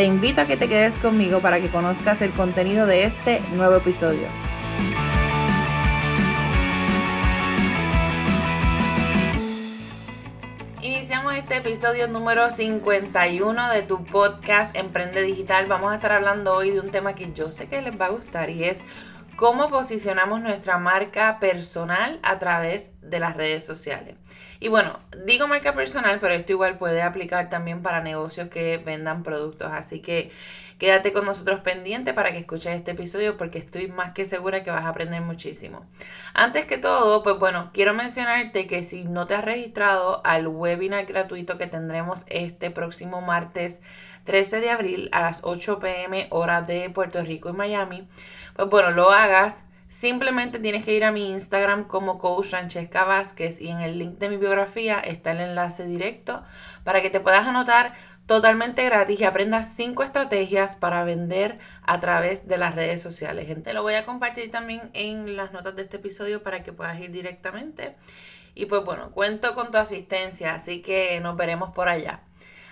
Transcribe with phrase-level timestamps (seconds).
[0.00, 3.76] Te invito a que te quedes conmigo para que conozcas el contenido de este nuevo
[3.76, 4.26] episodio.
[10.80, 15.66] Iniciamos este episodio número 51 de tu podcast Emprende Digital.
[15.66, 18.08] Vamos a estar hablando hoy de un tema que yo sé que les va a
[18.08, 18.80] gustar y es
[19.36, 24.16] cómo posicionamos nuestra marca personal a través de las redes sociales.
[24.60, 29.22] Y bueno, digo marca personal, pero esto igual puede aplicar también para negocios que vendan
[29.22, 29.72] productos.
[29.72, 30.30] Así que
[30.80, 34.70] Quédate con nosotros pendiente para que escuches este episodio porque estoy más que segura que
[34.70, 35.84] vas a aprender muchísimo.
[36.32, 41.04] Antes que todo, pues bueno, quiero mencionarte que si no te has registrado al webinar
[41.04, 43.78] gratuito que tendremos este próximo martes
[44.24, 48.08] 13 de abril a las 8 pm hora de Puerto Rico y Miami,
[48.56, 49.62] pues bueno, lo hagas.
[49.90, 54.18] Simplemente tienes que ir a mi Instagram como coach Francesca Vázquez y en el link
[54.18, 56.44] de mi biografía está el enlace directo
[56.84, 57.92] para que te puedas anotar
[58.26, 63.48] totalmente gratis y aprendas 5 estrategias para vender a través de las redes sociales.
[63.48, 66.98] Gente, lo voy a compartir también en las notas de este episodio para que puedas
[67.00, 67.96] ir directamente.
[68.54, 72.20] Y pues bueno, cuento con tu asistencia, así que nos veremos por allá.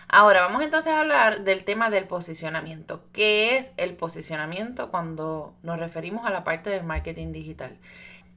[0.08, 3.04] Ahora vamos entonces a hablar del tema del posicionamiento.
[3.12, 7.78] ¿Qué es el posicionamiento cuando nos referimos a la parte del marketing digital?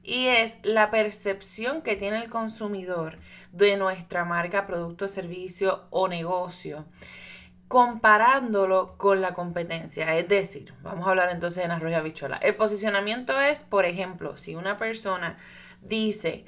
[0.04, 3.20] y es la percepción que tiene el consumidor
[3.52, 6.86] de nuestra marca, producto, servicio o negocio
[7.68, 10.18] comparándolo con la competencia.
[10.18, 12.36] Es decir, vamos a hablar entonces en arroz y bichola.
[12.38, 15.38] El posicionamiento es, por ejemplo, si una persona
[15.82, 16.44] dice,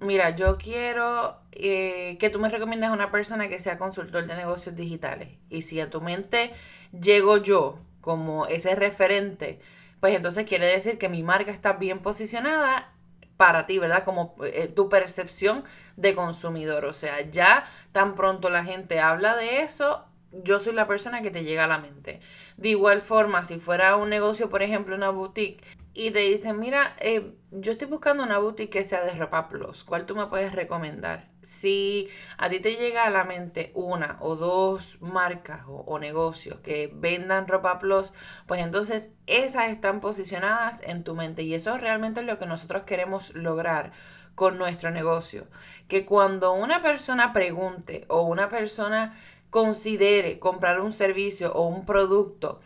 [0.00, 4.36] mira, yo quiero eh, que tú me recomiendes a una persona que sea consultor de
[4.36, 5.28] negocios digitales.
[5.50, 6.52] Y si a tu mente
[6.92, 9.60] llego yo como ese referente,
[10.00, 12.92] pues entonces quiere decir que mi marca está bien posicionada
[13.36, 14.04] para ti, ¿verdad?
[14.04, 15.64] Como eh, tu percepción
[15.96, 16.84] de consumidor.
[16.84, 21.30] O sea, ya tan pronto la gente habla de eso, yo soy la persona que
[21.30, 22.20] te llega a la mente.
[22.56, 25.62] De igual forma, si fuera un negocio, por ejemplo, una boutique,
[25.96, 29.82] y te dicen, mira, eh, yo estoy buscando una boutique que sea de ropa plus,
[29.82, 31.30] ¿cuál tú me puedes recomendar?
[31.40, 36.90] Si a ti te llega a la mente una o dos marcas o, negocios que
[36.92, 38.12] vendan ropa plus,
[38.46, 42.82] pues entonces esas están posicionadas en tu mente y eso es realmente lo que nosotros
[42.82, 43.92] queremos lograr
[44.34, 45.46] con nuestro negocio.
[45.88, 49.14] Que cuando una persona pregunte o una persona
[49.48, 52.60] considere comprar un servicio o un producto,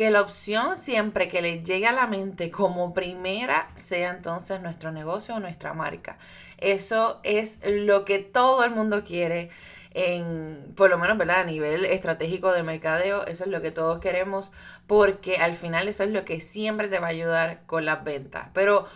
[0.00, 4.92] que la opción siempre que le llegue a la mente como primera sea entonces nuestro
[4.92, 6.16] negocio o nuestra marca.
[6.56, 9.50] Eso es lo que todo el mundo quiere
[9.92, 11.40] en, por lo menos, ¿verdad?
[11.40, 14.52] A nivel estratégico de mercadeo, eso es lo que todos queremos
[14.86, 18.48] porque al final eso es lo que siempre te va a ayudar con las ventas.
[18.54, 18.86] Pero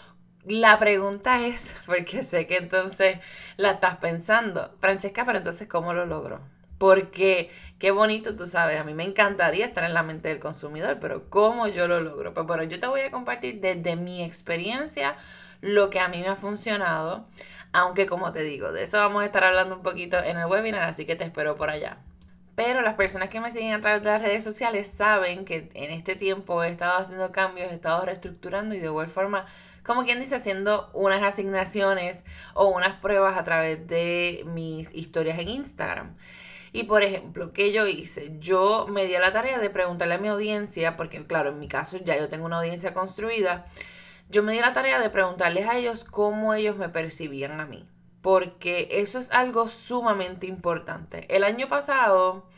[0.46, 3.18] la pregunta es, porque sé que entonces
[3.58, 6.40] la estás pensando, Francesca, pero entonces, ¿cómo lo logro?
[6.78, 10.98] Porque qué bonito, tú sabes, a mí me encantaría estar en la mente del consumidor,
[11.00, 12.34] pero ¿cómo yo lo logro?
[12.34, 15.16] Pues bueno, yo te voy a compartir desde mi experiencia
[15.60, 17.26] lo que a mí me ha funcionado,
[17.72, 20.82] aunque como te digo, de eso vamos a estar hablando un poquito en el webinar,
[20.82, 21.98] así que te espero por allá.
[22.54, 25.90] Pero las personas que me siguen a través de las redes sociales saben que en
[25.90, 29.46] este tiempo he estado haciendo cambios, he estado reestructurando y de igual forma,
[29.82, 32.22] como quien dice, haciendo unas asignaciones
[32.54, 36.14] o unas pruebas a través de mis historias en Instagram.
[36.74, 38.36] Y por ejemplo, ¿qué yo hice?
[38.40, 41.68] Yo me di a la tarea de preguntarle a mi audiencia, porque claro, en mi
[41.68, 43.66] caso ya yo tengo una audiencia construida,
[44.28, 47.64] yo me di a la tarea de preguntarles a ellos cómo ellos me percibían a
[47.64, 47.88] mí,
[48.22, 51.32] porque eso es algo sumamente importante.
[51.32, 52.48] El año pasado,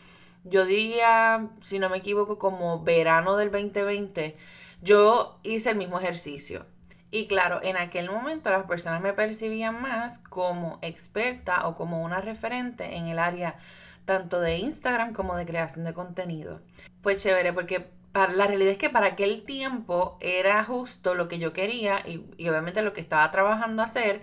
[0.45, 4.35] yo diría, si no me equivoco, como verano del 2020,
[4.81, 6.65] yo hice el mismo ejercicio.
[7.11, 12.23] Y claro, en aquel momento las personas me percibían más como experta o como una
[12.23, 13.59] referente en el área
[14.07, 16.61] tanto de Instagram como de creación de contenido.
[17.03, 21.39] Pues chévere, porque para, la realidad es que para aquel tiempo era justo lo que
[21.39, 24.23] yo quería y, obviamente lo que estaba trabajando hacer,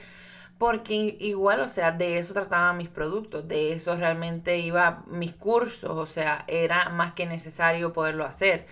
[0.58, 5.92] porque igual, o sea, de eso trataban mis productos, de eso realmente iba mis cursos,
[5.92, 8.66] o sea, era más que necesario poderlo hacer.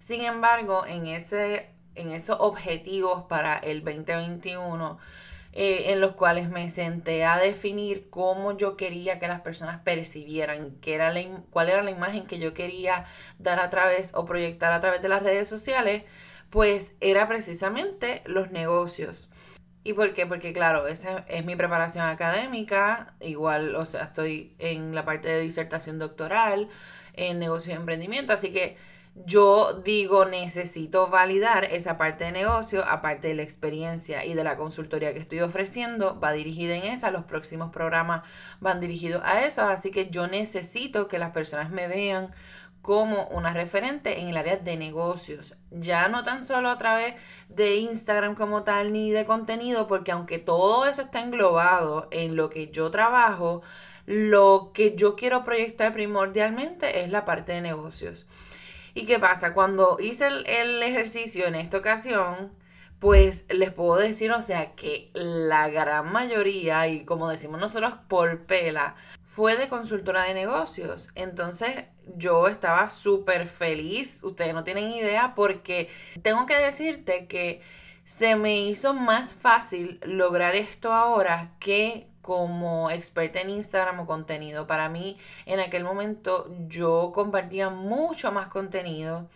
[0.00, 4.98] Sin embargo, en, ese, en esos objetivos para el 2021,
[5.52, 10.76] eh, en los cuales me senté a definir cómo yo quería que las personas percibieran,
[10.80, 13.06] qué era la, cuál era la imagen que yo quería
[13.38, 16.04] dar a través o proyectar a través de las redes sociales,
[16.50, 19.30] pues era precisamente los negocios.
[19.84, 20.26] ¿Y por qué?
[20.26, 25.40] Porque claro, esa es mi preparación académica, igual, o sea, estoy en la parte de
[25.40, 26.68] disertación doctoral,
[27.14, 28.76] en negocio y emprendimiento, así que
[29.24, 34.56] yo digo, necesito validar esa parte de negocio, aparte de la experiencia y de la
[34.56, 38.22] consultoría que estoy ofreciendo, va dirigida en esa, los próximos programas
[38.60, 42.32] van dirigidos a eso, así que yo necesito que las personas me vean
[42.82, 47.14] como una referente en el área de negocios, ya no tan solo a través
[47.48, 52.48] de Instagram como tal ni de contenido, porque aunque todo eso está englobado en lo
[52.50, 53.62] que yo trabajo,
[54.06, 58.26] lo que yo quiero proyectar primordialmente es la parte de negocios.
[58.98, 59.54] ¿Y qué pasa?
[59.54, 62.50] Cuando hice el, ejercicio en esta ocasión,
[62.98, 68.46] pues les puedo decir, o sea, que la gran mayoría, y como decimos nosotros, por
[68.46, 71.10] pela, fue de consultora de negocios.
[71.14, 71.84] Entonces
[72.16, 75.88] yo estaba súper feliz, ustedes no tienen idea, porque
[76.22, 77.62] tengo que decirte que
[78.04, 84.66] se me hizo más fácil lograr esto ahora que como experta en Instagram o contenido.
[84.66, 85.16] Para mí,
[85.46, 89.30] en aquel momento, yo compartía mucho más contenido.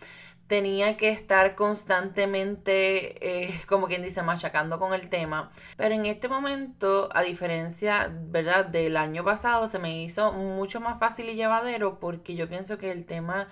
[0.45, 5.51] Tenía que estar constantemente, eh, como quien dice, machacando con el tema.
[5.75, 10.99] Pero en este momento, a diferencia, ¿verdad?, del año pasado, se me hizo mucho más
[10.99, 13.47] fácil y llevadero porque yo pienso que el tema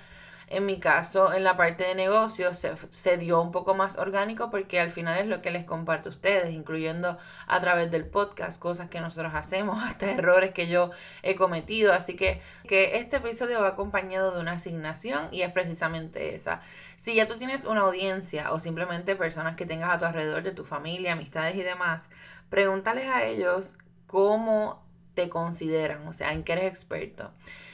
[0.51, 4.79] en mi caso, en la parte de negocios, se, dio un poco más orgánico porque
[4.79, 7.17] al final es lo que les comparto a ustedes, incluyendo
[7.47, 10.91] a través del podcast, cosas que nosotros hacemos, hasta errores que yo
[11.23, 11.93] he cometido.
[11.93, 16.61] Así que, que este episodio va acompañado de una asignación y es precisamente esa.
[16.97, 20.51] Si ya tú tienes una audiencia o simplemente personas que tengas a tu alrededor de
[20.51, 22.09] tu familia, amistades y demás,
[22.49, 23.75] pregúntales a ellos
[24.05, 24.83] cómo
[25.13, 27.31] te consideran, o sea, en qué eres experto.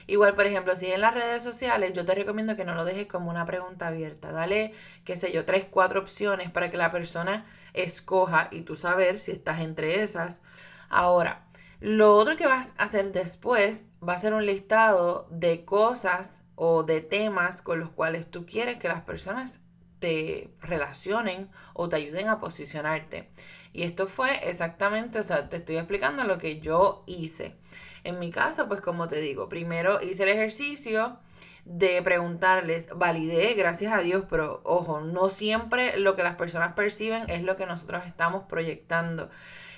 [0.08, 3.08] Igual, por ejemplo, si en las redes sociales, yo te recomiendo que no lo dejes
[3.08, 4.32] como una pregunta abierta.
[4.32, 4.74] Dale,
[5.04, 9.32] qué sé yo, tres, cuatro opciones para que la persona escoja y tú saber si
[9.32, 10.42] estás entre esas.
[10.90, 11.46] Ahora,
[11.82, 16.84] lo otro que vas a hacer después va a ser un listado de cosas o
[16.84, 19.60] de temas con los cuales tú quieres que las personas
[20.00, 23.30] te relacionen o te ayuden a posicionarte.
[23.74, 27.56] Y esto fue exactamente, o sea, te estoy explicando lo que yo hice.
[28.08, 31.18] En mi caso, pues como te digo, primero hice el ejercicio
[31.66, 37.30] de preguntarles, validé, gracias a Dios, pero ojo, no siempre lo que las personas perciben
[37.30, 39.30] es lo que nosotros estamos proyectando.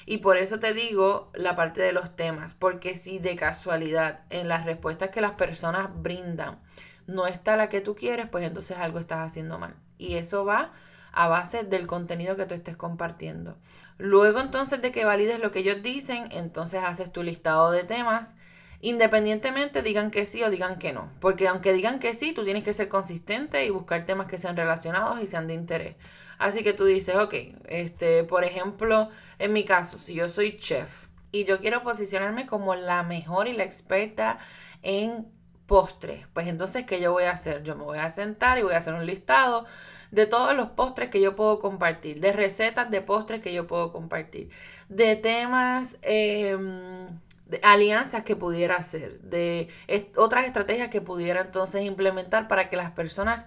[0.05, 4.47] Y por eso te digo la parte de los temas, porque si de casualidad en
[4.47, 6.59] las respuestas que las personas brindan
[7.07, 9.73] no está la que tú quieres, pues entonces algo estás haciendo mal.
[9.97, 10.71] Y eso va
[11.11, 13.57] a base del contenido que tú estés compartiendo.
[13.97, 18.33] Luego entonces de que valides lo que ellos dicen, entonces haces tu listado de temas,
[18.81, 21.09] independientemente digan que sí o digan que no.
[21.19, 24.55] Porque aunque digan que sí, tú tienes que ser consistente y buscar temas que sean
[24.55, 25.95] relacionados y sean de interés.
[26.37, 27.33] Así que tú dices, ok,
[27.67, 29.09] este, por ejemplo,
[29.39, 33.53] en mi caso, si yo soy chef y yo quiero posicionarme como la mejor y
[33.53, 34.39] la experta
[34.81, 35.27] en
[35.69, 37.61] postres, pues entonces, ¿qué yo voy a hacer?
[37.61, 39.67] Yo me voy a sentar y voy a hacer un listado
[40.09, 43.91] de todos los postres que yo puedo compartir, de recetas de postres que yo puedo
[43.91, 44.49] compartir,
[44.89, 47.07] de temas, em,
[47.45, 49.69] de alianzas que pudiera hacer, de
[50.17, 53.45] otras estrategias que pudiera entonces implementar para que las personas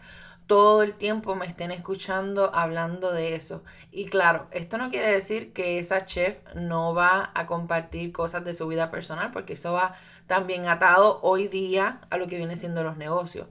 [0.52, 3.64] todo el tiempo me estén escuchando hablando de eso.
[3.90, 8.52] Y claro, esto no quiere decir que esa chef no va a compartir cosas de
[8.52, 9.94] su vida personal, porque eso va
[10.26, 13.46] también atado hoy día a lo que viene siendo los negocios.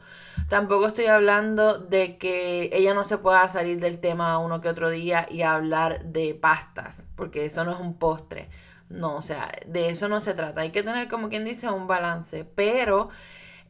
[0.47, 4.91] Tampoco estoy hablando de que ella no se pueda salir del tema uno que otro
[4.91, 8.47] día y hablar de pastas, porque eso no es un postre.
[8.89, 10.61] No, o sea, de eso no se trata.
[10.61, 13.09] Hay que tener, como quien dice, un balance, pero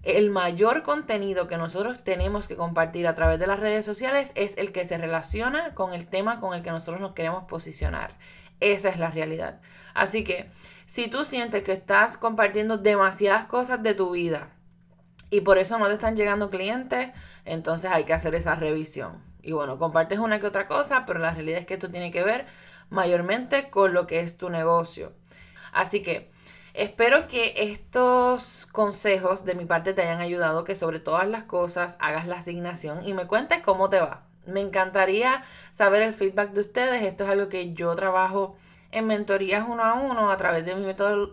[0.03, 4.57] el mayor contenido que nosotros tenemos que compartir a través de las redes sociales es
[4.57, 8.17] el que se relaciona con el tema con el que nosotros nos queremos posicionar.
[8.59, 9.59] Esa es la realidad.
[9.93, 10.49] Así que
[10.85, 14.49] si tú sientes que estás compartiendo demasiadas cosas de tu vida
[15.29, 17.09] y por eso no te están llegando clientes,
[17.45, 19.23] entonces hay que hacer esa revisión.
[19.43, 22.23] Y bueno, compartes una que otra cosa, pero la realidad es que esto tiene que
[22.23, 22.45] ver
[22.89, 25.13] mayormente con lo que es tu negocio.
[25.71, 26.30] Así que
[26.73, 31.97] Espero que estos consejos de mi parte te hayan ayudado, que sobre todas las cosas
[31.99, 34.23] hagas la asignación y me cuentes cómo te va.
[34.45, 37.03] Me encantaría saber el feedback de ustedes.
[37.03, 38.55] Esto es algo que yo trabajo
[38.91, 40.85] en mentorías uno a uno a través de mi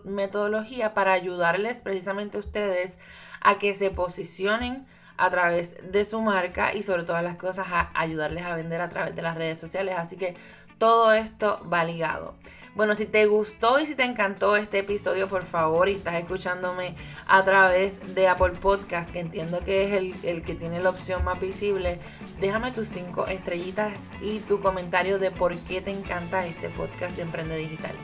[0.03, 2.97] metodología para ayudarles precisamente ustedes
[3.41, 4.85] a que se posicionen
[5.19, 8.87] a través de su marca y sobre todas las cosas a ayudarles a vender a
[8.87, 9.95] través de las redes sociales.
[9.97, 10.35] Así que
[10.79, 12.33] todo esto va ligado.
[12.75, 16.95] Bueno, si te gustó y si te encantó este episodio, por favor, y estás escuchándome
[17.27, 21.25] a través de Apple Podcast, que entiendo que es el, el que tiene la opción
[21.25, 21.99] más visible,
[22.39, 27.23] déjame tus cinco estrellitas y tu comentario de por qué te encanta este podcast de
[27.23, 27.95] Emprende Digital.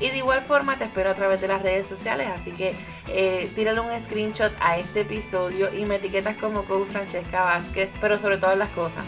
[0.00, 2.74] Y de igual forma te espero a través de las redes sociales, así que
[3.08, 8.18] eh, tírale un screenshot a este episodio y me etiquetas como Coach Francesca Vázquez, pero
[8.18, 9.04] sobre todas las cosas.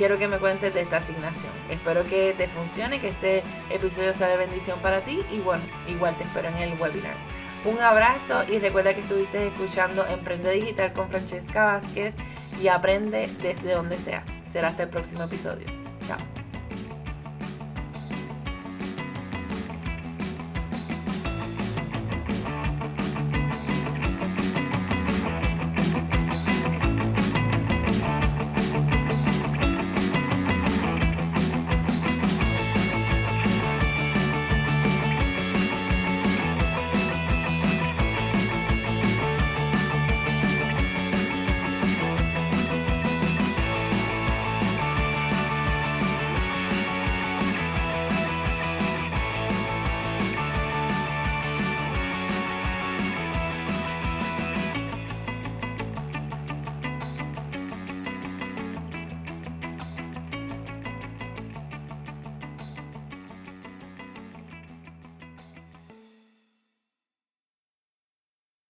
[0.00, 1.52] Quiero que me cuentes de esta asignación.
[1.68, 6.14] Espero que te funcione, que este episodio sea de bendición para ti y bueno, igual
[6.14, 7.12] te espero en el webinar.
[7.66, 12.14] Un abrazo y recuerda que estuviste escuchando Emprende Digital con Francesca Vázquez
[12.62, 14.24] y aprende desde donde sea.
[14.50, 15.66] Será hasta el próximo episodio.
[16.06, 16.39] Chao.